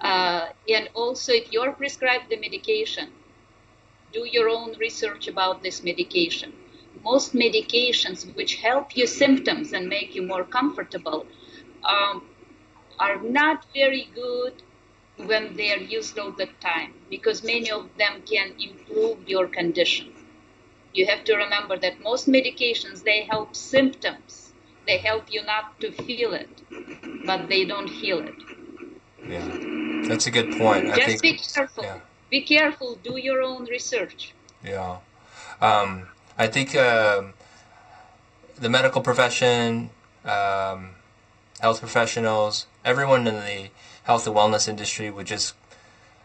Uh, 0.00 0.48
and 0.68 0.88
also, 0.94 1.32
if 1.32 1.52
you're 1.52 1.72
prescribed 1.72 2.30
the 2.30 2.36
medication, 2.36 3.10
do 4.12 4.24
your 4.30 4.48
own 4.48 4.74
research 4.78 5.28
about 5.28 5.62
this 5.62 5.82
medication. 5.82 6.52
Most 7.02 7.34
medications 7.34 8.34
which 8.36 8.56
help 8.56 8.96
your 8.96 9.06
symptoms 9.06 9.72
and 9.72 9.88
make 9.88 10.14
you 10.14 10.22
more 10.22 10.44
comfortable 10.44 11.26
um, 11.84 12.22
are 12.98 13.20
not 13.22 13.64
very 13.74 14.08
good 14.14 14.62
when 15.26 15.56
they 15.56 15.72
are 15.72 15.78
used 15.78 16.18
all 16.18 16.32
the 16.32 16.48
time 16.60 16.94
because 17.10 17.42
many 17.42 17.70
of 17.70 17.88
them 17.98 18.22
can 18.22 18.54
improve 18.60 19.28
your 19.28 19.48
condition. 19.48 20.12
You 20.94 21.06
have 21.06 21.24
to 21.24 21.36
remember 21.36 21.78
that 21.78 22.00
most 22.02 22.28
medications 22.28 23.02
they 23.02 23.22
help 23.22 23.54
symptoms. 23.54 24.52
They 24.86 24.98
help 24.98 25.24
you 25.30 25.44
not 25.44 25.78
to 25.80 25.92
feel 25.92 26.32
it, 26.32 26.62
but 27.26 27.48
they 27.48 27.64
don't 27.64 27.88
heal 27.88 28.20
it. 28.20 28.34
Yeah, 29.26 30.08
that's 30.08 30.26
a 30.26 30.30
good 30.30 30.56
point. 30.56 30.86
Just 30.86 31.00
I 31.00 31.06
think, 31.06 31.22
be 31.22 31.38
careful. 31.38 31.84
yeah. 31.84 32.00
Be 32.30 32.42
careful. 32.42 32.94
Do 32.96 33.18
your 33.18 33.42
own 33.42 33.66
research. 33.66 34.34
Yeah. 34.64 34.98
Um, 35.60 36.08
I 36.38 36.46
think 36.46 36.74
um, 36.76 37.34
the 38.56 38.68
medical 38.68 39.02
profession, 39.02 39.90
um, 40.24 40.94
health 41.60 41.80
professionals, 41.80 42.66
everyone 42.84 43.26
in 43.26 43.34
the 43.34 43.70
health 44.04 44.26
and 44.26 44.36
wellness 44.36 44.68
industry 44.68 45.10
would 45.10 45.26
just 45.26 45.54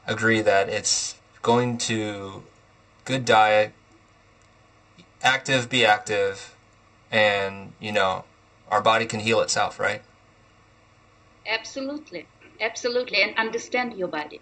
agree 0.06 0.42
that 0.42 0.70
it's 0.70 1.16
going 1.42 1.78
to 1.78 2.44
good 3.06 3.26
diet, 3.26 3.74
active, 5.24 5.70
be 5.70 5.84
active, 5.84 6.56
and, 7.12 7.74
you 7.80 7.92
know, 7.92 8.24
our 8.70 8.82
body 8.82 9.06
can 9.06 9.20
heal 9.20 9.42
itself, 9.42 9.80
right? 9.80 10.02
Absolutely. 11.48 12.28
Absolutely. 12.62 13.22
And 13.22 13.36
understand 13.38 13.94
your 13.98 14.08
body. 14.08 14.42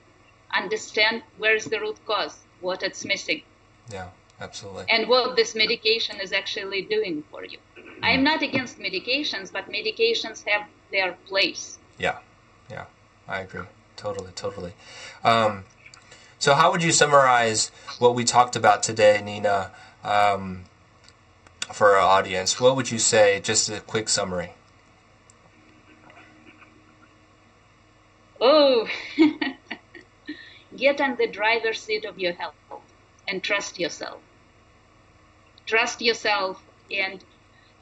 Understand 0.53 1.23
where 1.37 1.55
is 1.55 1.65
the 1.65 1.79
root 1.79 1.97
cause, 2.05 2.39
what 2.59 2.83
it's 2.83 3.05
missing, 3.05 3.41
Yeah, 3.91 4.09
absolutely. 4.41 4.85
and 4.89 5.07
what 5.07 5.35
this 5.35 5.55
medication 5.55 6.19
is 6.19 6.33
actually 6.33 6.81
doing 6.81 7.23
for 7.31 7.45
you. 7.45 7.59
I 8.03 8.11
am 8.11 8.23
not 8.23 8.41
against 8.41 8.79
medications, 8.79 9.51
but 9.53 9.69
medications 9.69 10.43
have 10.47 10.67
their 10.91 11.13
place. 11.27 11.77
Yeah, 11.97 12.17
yeah, 12.69 12.85
I 13.27 13.41
agree. 13.41 13.65
Totally, 13.95 14.31
totally. 14.35 14.73
Um, 15.23 15.63
so, 16.39 16.55
how 16.55 16.71
would 16.71 16.81
you 16.81 16.91
summarize 16.91 17.69
what 17.99 18.15
we 18.15 18.23
talked 18.23 18.55
about 18.55 18.81
today, 18.81 19.21
Nina, 19.23 19.71
um, 20.03 20.63
for 21.71 21.95
our 21.95 22.01
audience? 22.01 22.59
What 22.59 22.75
would 22.75 22.89
you 22.89 22.97
say? 22.97 23.39
Just 23.39 23.69
a 23.69 23.79
quick 23.81 24.09
summary. 24.09 24.53
Oh, 28.39 28.87
get 30.75 30.99
on 30.99 31.15
the 31.17 31.27
driver's 31.27 31.79
seat 31.79 32.05
of 32.05 32.17
your 32.17 32.33
health 32.33 32.55
and 33.27 33.43
trust 33.43 33.79
yourself. 33.79 34.19
Trust 35.65 36.01
yourself 36.01 36.61
and 36.91 37.23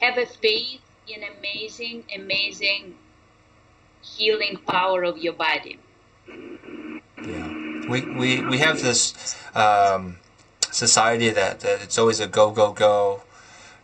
have 0.00 0.18
a 0.18 0.26
faith 0.26 0.80
in 1.06 1.22
amazing, 1.24 2.04
amazing 2.14 2.94
healing 4.02 4.58
power 4.66 5.02
of 5.04 5.18
your 5.18 5.32
body. 5.32 5.78
Yeah, 7.22 7.86
we 7.88 8.02
we, 8.02 8.42
we 8.42 8.58
have 8.58 8.80
this 8.80 9.36
um, 9.54 10.18
society 10.70 11.30
that, 11.30 11.60
that 11.60 11.82
it's 11.82 11.98
always 11.98 12.20
a 12.20 12.26
go 12.26 12.50
go 12.50 12.72
go. 12.72 13.22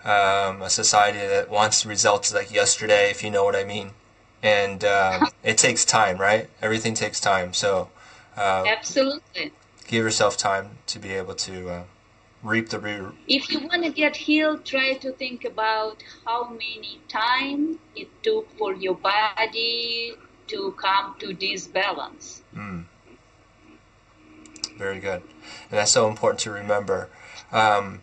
Um, 0.04 0.62
a 0.62 0.70
society 0.70 1.18
that 1.18 1.50
wants 1.50 1.84
results 1.84 2.32
like 2.32 2.52
yesterday, 2.52 3.10
if 3.10 3.24
you 3.24 3.30
know 3.30 3.42
what 3.42 3.56
I 3.56 3.64
mean. 3.64 3.90
And 4.40 4.84
um, 4.84 5.26
it 5.42 5.58
takes 5.58 5.84
time, 5.84 6.18
right? 6.18 6.48
Everything 6.62 6.94
takes 6.94 7.18
time. 7.18 7.52
So 7.52 7.90
uh, 8.36 8.64
Absolutely. 8.66 9.50
give 9.88 10.04
yourself 10.04 10.36
time 10.36 10.78
to 10.86 11.00
be 11.00 11.12
able 11.14 11.34
to 11.34 11.68
uh, 11.70 11.82
reap 12.46 12.68
the 12.68 12.78
re- 12.78 13.08
If 13.26 13.50
you 13.50 13.60
want 13.60 13.84
to 13.84 13.90
get 13.90 14.16
healed, 14.16 14.64
try 14.64 14.94
to 14.94 15.12
think 15.12 15.44
about 15.44 16.02
how 16.24 16.48
many 16.50 17.00
time 17.08 17.78
it 17.94 18.08
took 18.22 18.48
for 18.56 18.74
your 18.74 18.94
body 18.94 20.14
to 20.48 20.72
come 20.72 21.16
to 21.18 21.34
this 21.34 21.66
balance. 21.66 22.42
Mm. 22.54 22.84
Very 24.76 25.00
good. 25.00 25.22
And 25.70 25.78
that's 25.78 25.92
so 25.92 26.08
important 26.08 26.40
to 26.40 26.50
remember. 26.50 27.08
Um, 27.50 28.02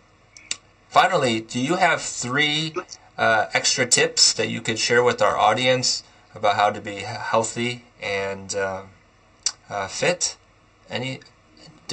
finally, 0.89 1.39
do 1.39 1.59
you 1.59 1.75
have 1.75 2.01
three 2.01 2.73
uh, 3.17 3.47
extra 3.53 3.85
tips 3.85 4.33
that 4.33 4.49
you 4.49 4.61
could 4.61 4.79
share 4.79 5.03
with 5.03 5.21
our 5.21 5.37
audience 5.37 6.03
about 6.35 6.55
how 6.55 6.71
to 6.71 6.81
be 6.81 6.97
healthy 6.97 7.85
and 8.01 8.55
uh, 8.55 8.83
uh, 9.69 9.87
fit? 9.87 10.35
Any 10.89 11.21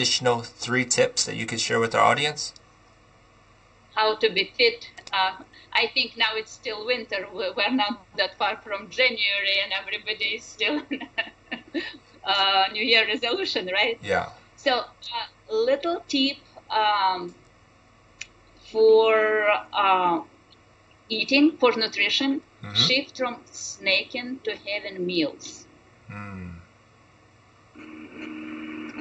additional 0.01 0.41
three 0.41 0.87
tips 0.87 1.27
that 1.27 1.37
you 1.37 1.45
could 1.45 1.61
share 1.61 1.79
with 1.79 1.95
our 1.95 2.01
audience? 2.13 2.55
how 3.97 4.15
to 4.15 4.31
be 4.31 4.45
fit. 4.57 4.89
Uh, 5.13 5.33
I 5.75 5.89
think 5.93 6.17
now 6.17 6.33
it's 6.35 6.53
still 6.53 6.87
winter. 6.87 7.27
We're 7.35 7.71
not 7.71 8.07
that 8.17 8.39
far 8.39 8.57
from 8.65 8.89
January, 8.89 9.57
and 9.63 9.73
everybody 9.81 10.37
is 10.37 10.45
still 10.45 10.81
uh, 12.25 12.65
New 12.73 12.83
Year 12.83 13.05
resolution, 13.07 13.69
right? 13.71 13.99
Yeah. 14.03 14.31
So, 14.57 14.85
a 15.51 15.55
little 15.55 16.03
tip 16.09 16.39
um, 16.71 17.35
for 18.73 19.49
uh, 19.75 20.21
eating, 21.11 21.59
for 21.59 21.73
nutrition, 21.77 22.41
Mhm. 22.63 22.77
shift 22.87 23.17
from 23.19 23.35
snacking 23.53 24.43
to 24.45 24.51
having 24.69 25.05
meals. 25.05 25.67
Mm. 26.11 26.55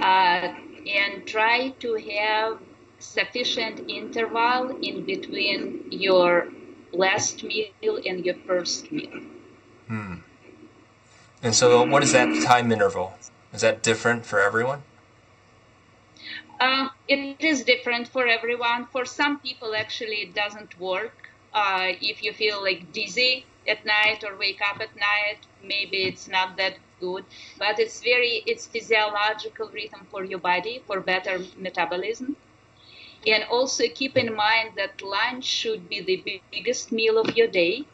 uh, 0.02 0.54
and 0.88 1.26
try 1.26 1.70
to 1.80 1.96
have 1.96 2.60
sufficient 3.00 3.90
interval 3.90 4.78
in 4.82 5.06
between 5.06 5.86
your 5.92 6.50
last 6.92 7.44
meal 7.44 8.00
and 8.06 8.26
your 8.26 8.36
first 8.46 8.92
meal. 8.92 9.22
Hmm. 9.88 10.16
And 11.42 11.56
so, 11.56 11.86
what 11.86 12.04
is 12.04 12.12
that 12.12 12.44
time 12.44 12.72
interval? 12.72 13.14
Is 13.54 13.62
that 13.62 13.82
different 13.82 14.26
for 14.26 14.40
everyone? 14.40 14.84
Uh, 16.60 16.90
it 17.08 17.38
is 17.40 17.64
different 17.64 18.08
for 18.08 18.28
everyone. 18.28 18.86
For 18.92 19.06
some 19.06 19.40
people, 19.40 19.74
actually, 19.76 20.18
it 20.18 20.36
doesn't 20.36 20.78
work. 20.80 21.30
Uh, 21.54 21.94
if 22.02 22.22
you 22.22 22.34
feel 22.34 22.62
like 22.62 22.92
dizzy 22.92 23.46
at 23.70 23.86
night 23.86 24.24
or 24.24 24.38
wake 24.38 24.60
up 24.62 24.82
at 24.82 24.96
night, 24.96 25.40
maybe 25.64 26.04
it's 26.04 26.28
not 26.28 26.58
that 26.58 26.78
good. 27.00 27.26
But 27.58 27.80
it's 27.80 28.02
very, 28.02 28.44
it's 28.46 28.68
physiological 28.68 29.70
rhythm 29.70 30.08
for 30.12 30.24
your 30.24 30.40
body 30.40 30.84
for 30.86 31.00
better 31.00 31.40
metabolism. 31.58 32.36
And 33.28 33.44
also 33.46 33.84
keep 33.94 34.18
in 34.18 34.36
mind 34.36 34.72
that 34.78 35.02
lunch 35.02 35.44
should 35.44 35.90
be 35.90 36.02
the 36.02 36.42
biggest 36.52 36.92
meal 36.92 37.18
of 37.18 37.36
your 37.36 37.48
day 37.48 37.86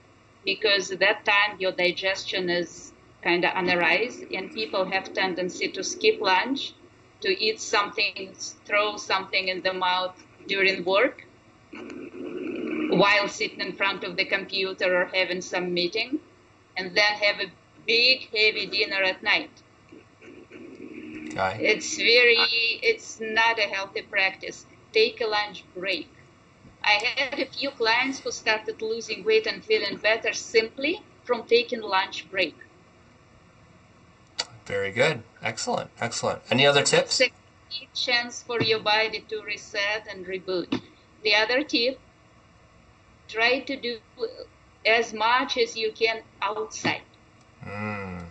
because 0.46 0.92
at 0.92 1.00
that 1.00 1.26
time 1.26 1.58
your 1.60 1.72
digestion 1.72 2.50
is 2.50 2.94
kind 3.24 3.44
of 3.44 3.56
on 3.56 3.66
the 3.66 3.78
rise 3.78 4.24
and 4.34 4.54
people 4.54 4.86
have 4.86 5.14
tendency 5.14 5.68
to 5.70 5.84
skip 5.84 6.22
lunch 6.22 6.74
to 7.22 7.30
eat 7.44 7.60
something, 7.60 8.36
throw 8.66 8.98
something 8.98 9.48
in 9.48 9.64
the 9.64 9.74
mouth 9.74 10.16
during 10.48 10.86
work 10.86 11.26
while 12.90 13.28
sitting 13.28 13.62
in 13.62 13.74
front 13.74 14.04
of 14.04 14.16
the 14.16 14.26
computer 14.26 15.02
or 15.02 15.06
having 15.06 15.42
some 15.42 15.74
meeting, 15.74 16.20
and 16.78 16.96
then 16.96 17.14
have 17.14 17.40
a 17.40 17.52
big, 17.86 18.30
heavy 18.30 18.66
dinner 18.66 19.02
at 19.04 19.24
night. 19.24 19.52
It's 21.60 21.98
very, 21.98 22.38
it's 22.82 23.20
not 23.20 23.60
a 23.60 23.64
healthy 23.64 24.02
practice. 24.02 24.66
Take 24.94 25.20
a 25.22 25.28
lunch 25.28 25.64
break. 25.76 26.10
I 26.84 27.04
had 27.16 27.40
a 27.40 27.46
few 27.46 27.72
clients 27.72 28.20
who 28.20 28.32
started 28.32 28.82
losing 28.82 29.24
weight 29.24 29.48
and 29.48 29.64
feeling 29.64 29.98
better 29.98 30.34
simply 30.34 31.02
from 31.24 31.44
taking 31.44 31.82
lunch 31.82 32.30
break. 32.30 32.56
Very 34.66 34.92
good. 34.92 35.24
Excellent. 35.42 35.92
Excellent. 36.00 36.42
Any 36.50 36.66
other 36.66 36.84
tips? 36.84 37.20
It's 37.20 37.32
a 37.82 37.88
chance 37.94 38.44
for 38.44 38.62
your 38.62 38.80
body 38.80 39.24
to 39.30 39.42
reset 39.42 40.08
and 40.10 40.26
reboot. 40.26 40.82
The 41.24 41.36
other 41.36 41.64
tip, 41.64 42.00
try 43.28 43.60
to 43.60 43.76
do 43.76 44.00
as 44.86 45.14
much 45.14 45.58
as 45.58 45.76
you 45.76 45.92
can 45.92 46.22
outside. 46.42 47.02
Mm. 47.66 48.24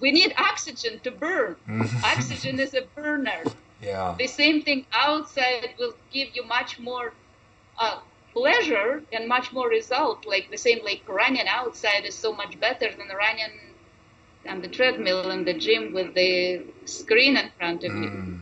We 0.00 0.12
need 0.12 0.34
oxygen 0.38 1.00
to 1.00 1.10
burn. 1.10 1.56
Oxygen 2.04 2.60
is 2.60 2.74
a 2.74 2.82
burner. 2.94 3.42
yeah. 3.82 4.14
The 4.18 4.26
same 4.26 4.62
thing 4.62 4.86
outside 4.92 5.74
will 5.78 5.94
give 6.12 6.28
you 6.34 6.44
much 6.44 6.78
more 6.78 7.12
uh, 7.78 8.00
pleasure 8.32 9.02
and 9.12 9.28
much 9.28 9.52
more 9.52 9.68
result. 9.68 10.26
Like 10.26 10.50
the 10.50 10.58
same, 10.58 10.84
like 10.84 11.02
running 11.08 11.48
outside 11.48 12.04
is 12.04 12.14
so 12.14 12.32
much 12.32 12.58
better 12.60 12.90
than 12.90 13.08
running 13.08 13.52
on 14.48 14.60
the 14.60 14.68
treadmill 14.68 15.30
in 15.30 15.44
the 15.44 15.54
gym 15.54 15.92
with 15.92 16.14
the 16.14 16.62
screen 16.84 17.36
in 17.36 17.50
front 17.58 17.84
of 17.84 17.92
you. 17.92 18.10
Mm, 18.10 18.26
mm. 18.26 18.35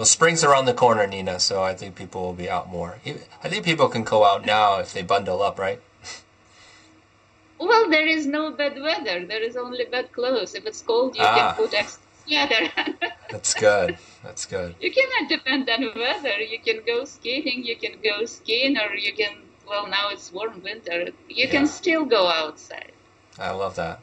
Well, 0.00 0.06
spring's 0.06 0.42
around 0.42 0.64
the 0.64 0.72
corner, 0.72 1.06
Nina, 1.06 1.38
so 1.38 1.62
I 1.62 1.74
think 1.74 1.94
people 1.94 2.22
will 2.22 2.32
be 2.32 2.48
out 2.48 2.70
more. 2.70 3.00
I 3.44 3.50
think 3.50 3.66
people 3.66 3.86
can 3.90 4.02
go 4.02 4.24
out 4.24 4.46
now 4.46 4.78
if 4.78 4.94
they 4.94 5.02
bundle 5.02 5.42
up, 5.42 5.58
right? 5.58 5.78
Well, 7.58 7.90
there 7.90 8.06
is 8.06 8.24
no 8.26 8.50
bad 8.50 8.80
weather. 8.80 9.26
There 9.26 9.42
is 9.42 9.58
only 9.58 9.84
bad 9.84 10.10
clothes. 10.12 10.54
If 10.54 10.64
it's 10.64 10.80
cold, 10.80 11.16
you 11.16 11.22
Ah. 11.22 11.52
can 11.54 11.66
put 11.66 11.74
extra 11.74 12.00
together. 12.24 12.62
That's 13.30 13.52
good. 13.52 13.98
That's 14.24 14.46
good. 14.46 14.74
You 14.80 14.90
cannot 14.90 15.28
depend 15.28 15.68
on 15.68 15.82
weather. 15.94 16.40
You 16.40 16.60
can 16.60 16.80
go 16.86 17.04
skating, 17.04 17.62
you 17.62 17.76
can 17.76 18.00
go 18.02 18.24
skiing, 18.24 18.78
or 18.78 18.94
you 18.94 19.12
can, 19.12 19.34
well, 19.68 19.86
now 19.86 20.08
it's 20.08 20.32
warm 20.32 20.62
winter. 20.62 21.10
You 21.28 21.44
Yeah. 21.44 21.50
can 21.50 21.66
still 21.66 22.06
go 22.06 22.26
outside. 22.26 22.92
I 23.38 23.50
love 23.50 23.74
that. 23.76 24.00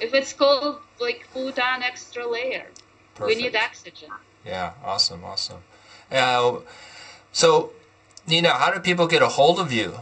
If 0.00 0.14
it's 0.14 0.32
cold, 0.32 0.80
like 0.98 1.28
put 1.34 1.58
on 1.58 1.82
extra 1.82 2.26
layer. 2.26 2.68
Perfect. 3.14 3.36
We 3.36 3.42
need 3.42 3.54
oxygen. 3.54 4.12
Yeah, 4.44 4.72
awesome, 4.84 5.24
awesome. 5.24 5.62
Uh, 6.10 6.58
so, 7.32 7.72
Nina, 8.26 8.50
how 8.50 8.70
do 8.72 8.80
people 8.80 9.06
get 9.06 9.22
a 9.22 9.28
hold 9.28 9.58
of 9.58 9.72
you? 9.72 9.94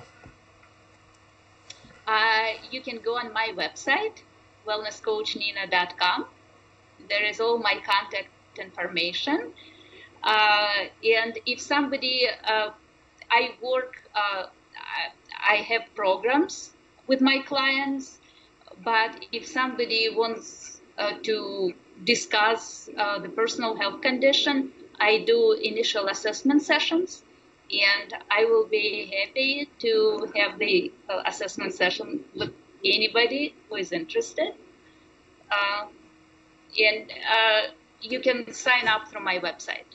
Uh, 2.07 2.49
you 2.71 2.81
can 2.81 2.99
go 2.99 3.17
on 3.17 3.33
my 3.33 3.53
website, 3.57 4.23
wellnesscoachnina.com. 4.67 6.27
There 7.09 7.25
is 7.25 7.41
all 7.41 7.59
my 7.59 7.75
contact 7.75 8.29
information. 8.59 9.53
Uh, 10.23 10.87
and 11.05 11.39
if 11.47 11.61
somebody, 11.61 12.27
uh, 12.45 12.71
I 13.31 13.55
work, 13.63 14.03
uh, 14.15 14.47
I 15.49 15.57
have 15.57 15.83
programs 15.95 16.73
with 17.07 17.21
my 17.21 17.39
clients, 17.47 18.19
but 18.85 19.25
if 19.33 19.47
somebody 19.47 20.09
wants 20.15 20.81
uh, 20.99 21.13
to 21.23 21.75
discuss 22.05 22.89
uh, 22.97 23.19
the 23.19 23.29
personal 23.29 23.77
health 23.77 24.01
condition, 24.03 24.73
I 25.01 25.25
do 25.27 25.53
initial 25.53 26.07
assessment 26.09 26.63
sessions 26.63 27.23
and 27.71 28.15
I 28.31 28.45
will 28.45 28.67
be 28.67 29.13
happy 29.19 29.69
to 29.81 30.33
have 30.37 30.59
the 30.59 30.93
uh, 31.09 31.23
assessment 31.27 31.75
session 31.75 32.25
with 32.35 32.53
anybody 32.85 33.55
who 33.69 33.77
is 33.77 33.93
interested. 33.93 34.55
Uh, 35.51 35.87
and 36.79 37.11
uh, 37.11 37.61
you 38.01 38.21
can 38.21 38.53
sign 38.53 38.89
up 38.89 39.09
through 39.09 39.23
my 39.23 39.39
website 39.39 39.89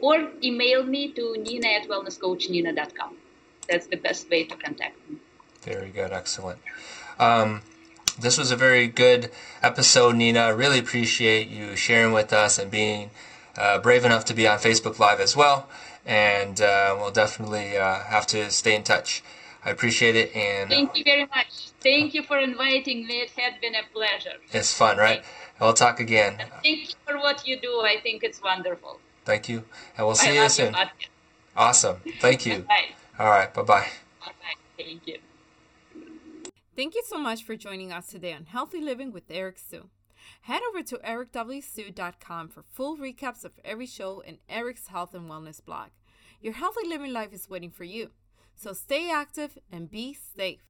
or 0.00 0.30
email 0.42 0.84
me 0.84 1.12
to 1.12 1.36
nina 1.38 1.68
at 1.68 1.88
wellnesscoachnina.com. 1.88 3.16
That's 3.68 3.86
the 3.86 3.96
best 3.96 4.30
way 4.30 4.44
to 4.44 4.56
contact 4.56 4.96
me. 5.08 5.18
Very 5.62 5.90
good, 5.90 6.12
excellent. 6.12 6.60
Um, 7.18 7.62
this 8.20 8.38
was 8.38 8.50
a 8.50 8.56
very 8.56 8.86
good 8.86 9.30
episode, 9.62 10.16
Nina. 10.16 10.40
I 10.40 10.48
really 10.48 10.78
appreciate 10.78 11.48
you 11.48 11.76
sharing 11.76 12.12
with 12.12 12.32
us 12.32 12.58
and 12.58 12.70
being 12.70 13.10
uh, 13.56 13.78
brave 13.78 14.04
enough 14.04 14.24
to 14.26 14.34
be 14.34 14.46
on 14.46 14.58
Facebook 14.58 14.98
Live 14.98 15.20
as 15.20 15.36
well. 15.36 15.68
And 16.06 16.60
uh, 16.60 16.96
we'll 16.98 17.10
definitely 17.10 17.76
uh, 17.76 18.00
have 18.04 18.26
to 18.28 18.50
stay 18.50 18.74
in 18.74 18.82
touch. 18.82 19.22
I 19.64 19.70
appreciate 19.70 20.16
it, 20.16 20.34
and 20.34 20.70
Thank 20.70 20.96
you 20.96 21.04
very 21.04 21.26
much. 21.26 21.70
Thank 21.82 22.14
you 22.14 22.22
for 22.22 22.38
inviting 22.38 23.06
me. 23.06 23.20
It 23.20 23.30
had 23.36 23.60
been 23.60 23.74
a 23.74 23.82
pleasure. 23.92 24.38
it's 24.52 24.72
fun, 24.72 24.96
right? 24.96 25.22
We'll 25.60 25.74
talk 25.74 26.00
again. 26.00 26.36
And 26.40 26.50
thank 26.62 26.88
you 26.88 26.94
for 27.06 27.18
what 27.18 27.46
you 27.46 27.60
do. 27.60 27.82
I 27.82 28.00
think 28.02 28.24
it's 28.24 28.42
wonderful. 28.42 29.00
Thank 29.26 29.50
you, 29.50 29.64
and 29.98 30.06
we'll 30.06 30.16
see 30.16 30.34
you 30.34 30.48
soon. 30.48 30.72
podcast. 30.72 31.08
Awesome. 31.54 31.96
Thank 32.20 32.46
you. 32.46 32.60
Bye. 32.60 32.86
All 33.18 33.28
right. 33.28 33.52
Bye 33.52 33.62
bye. 33.62 33.88
Bye. 34.24 34.32
Thank 34.78 35.06
you. 35.06 35.18
Thank 36.76 36.94
you 36.94 37.02
so 37.04 37.18
much 37.18 37.42
for 37.42 37.56
joining 37.56 37.92
us 37.92 38.06
today 38.06 38.32
on 38.32 38.44
Healthy 38.44 38.80
Living 38.80 39.12
with 39.12 39.24
Eric 39.28 39.58
Sue. 39.58 39.90
Head 40.42 40.62
over 40.68 40.82
to 40.84 40.98
ericwsue.com 40.98 42.48
for 42.48 42.62
full 42.62 42.96
recaps 42.96 43.44
of 43.44 43.52
every 43.64 43.86
show 43.86 44.22
and 44.24 44.38
Eric's 44.48 44.86
health 44.86 45.12
and 45.12 45.28
wellness 45.28 45.62
blog. 45.62 45.88
Your 46.40 46.52
healthy 46.54 46.86
living 46.86 47.12
life 47.12 47.32
is 47.32 47.50
waiting 47.50 47.72
for 47.72 47.84
you. 47.84 48.10
So 48.54 48.72
stay 48.72 49.10
active 49.10 49.58
and 49.72 49.90
be 49.90 50.14
safe. 50.14 50.69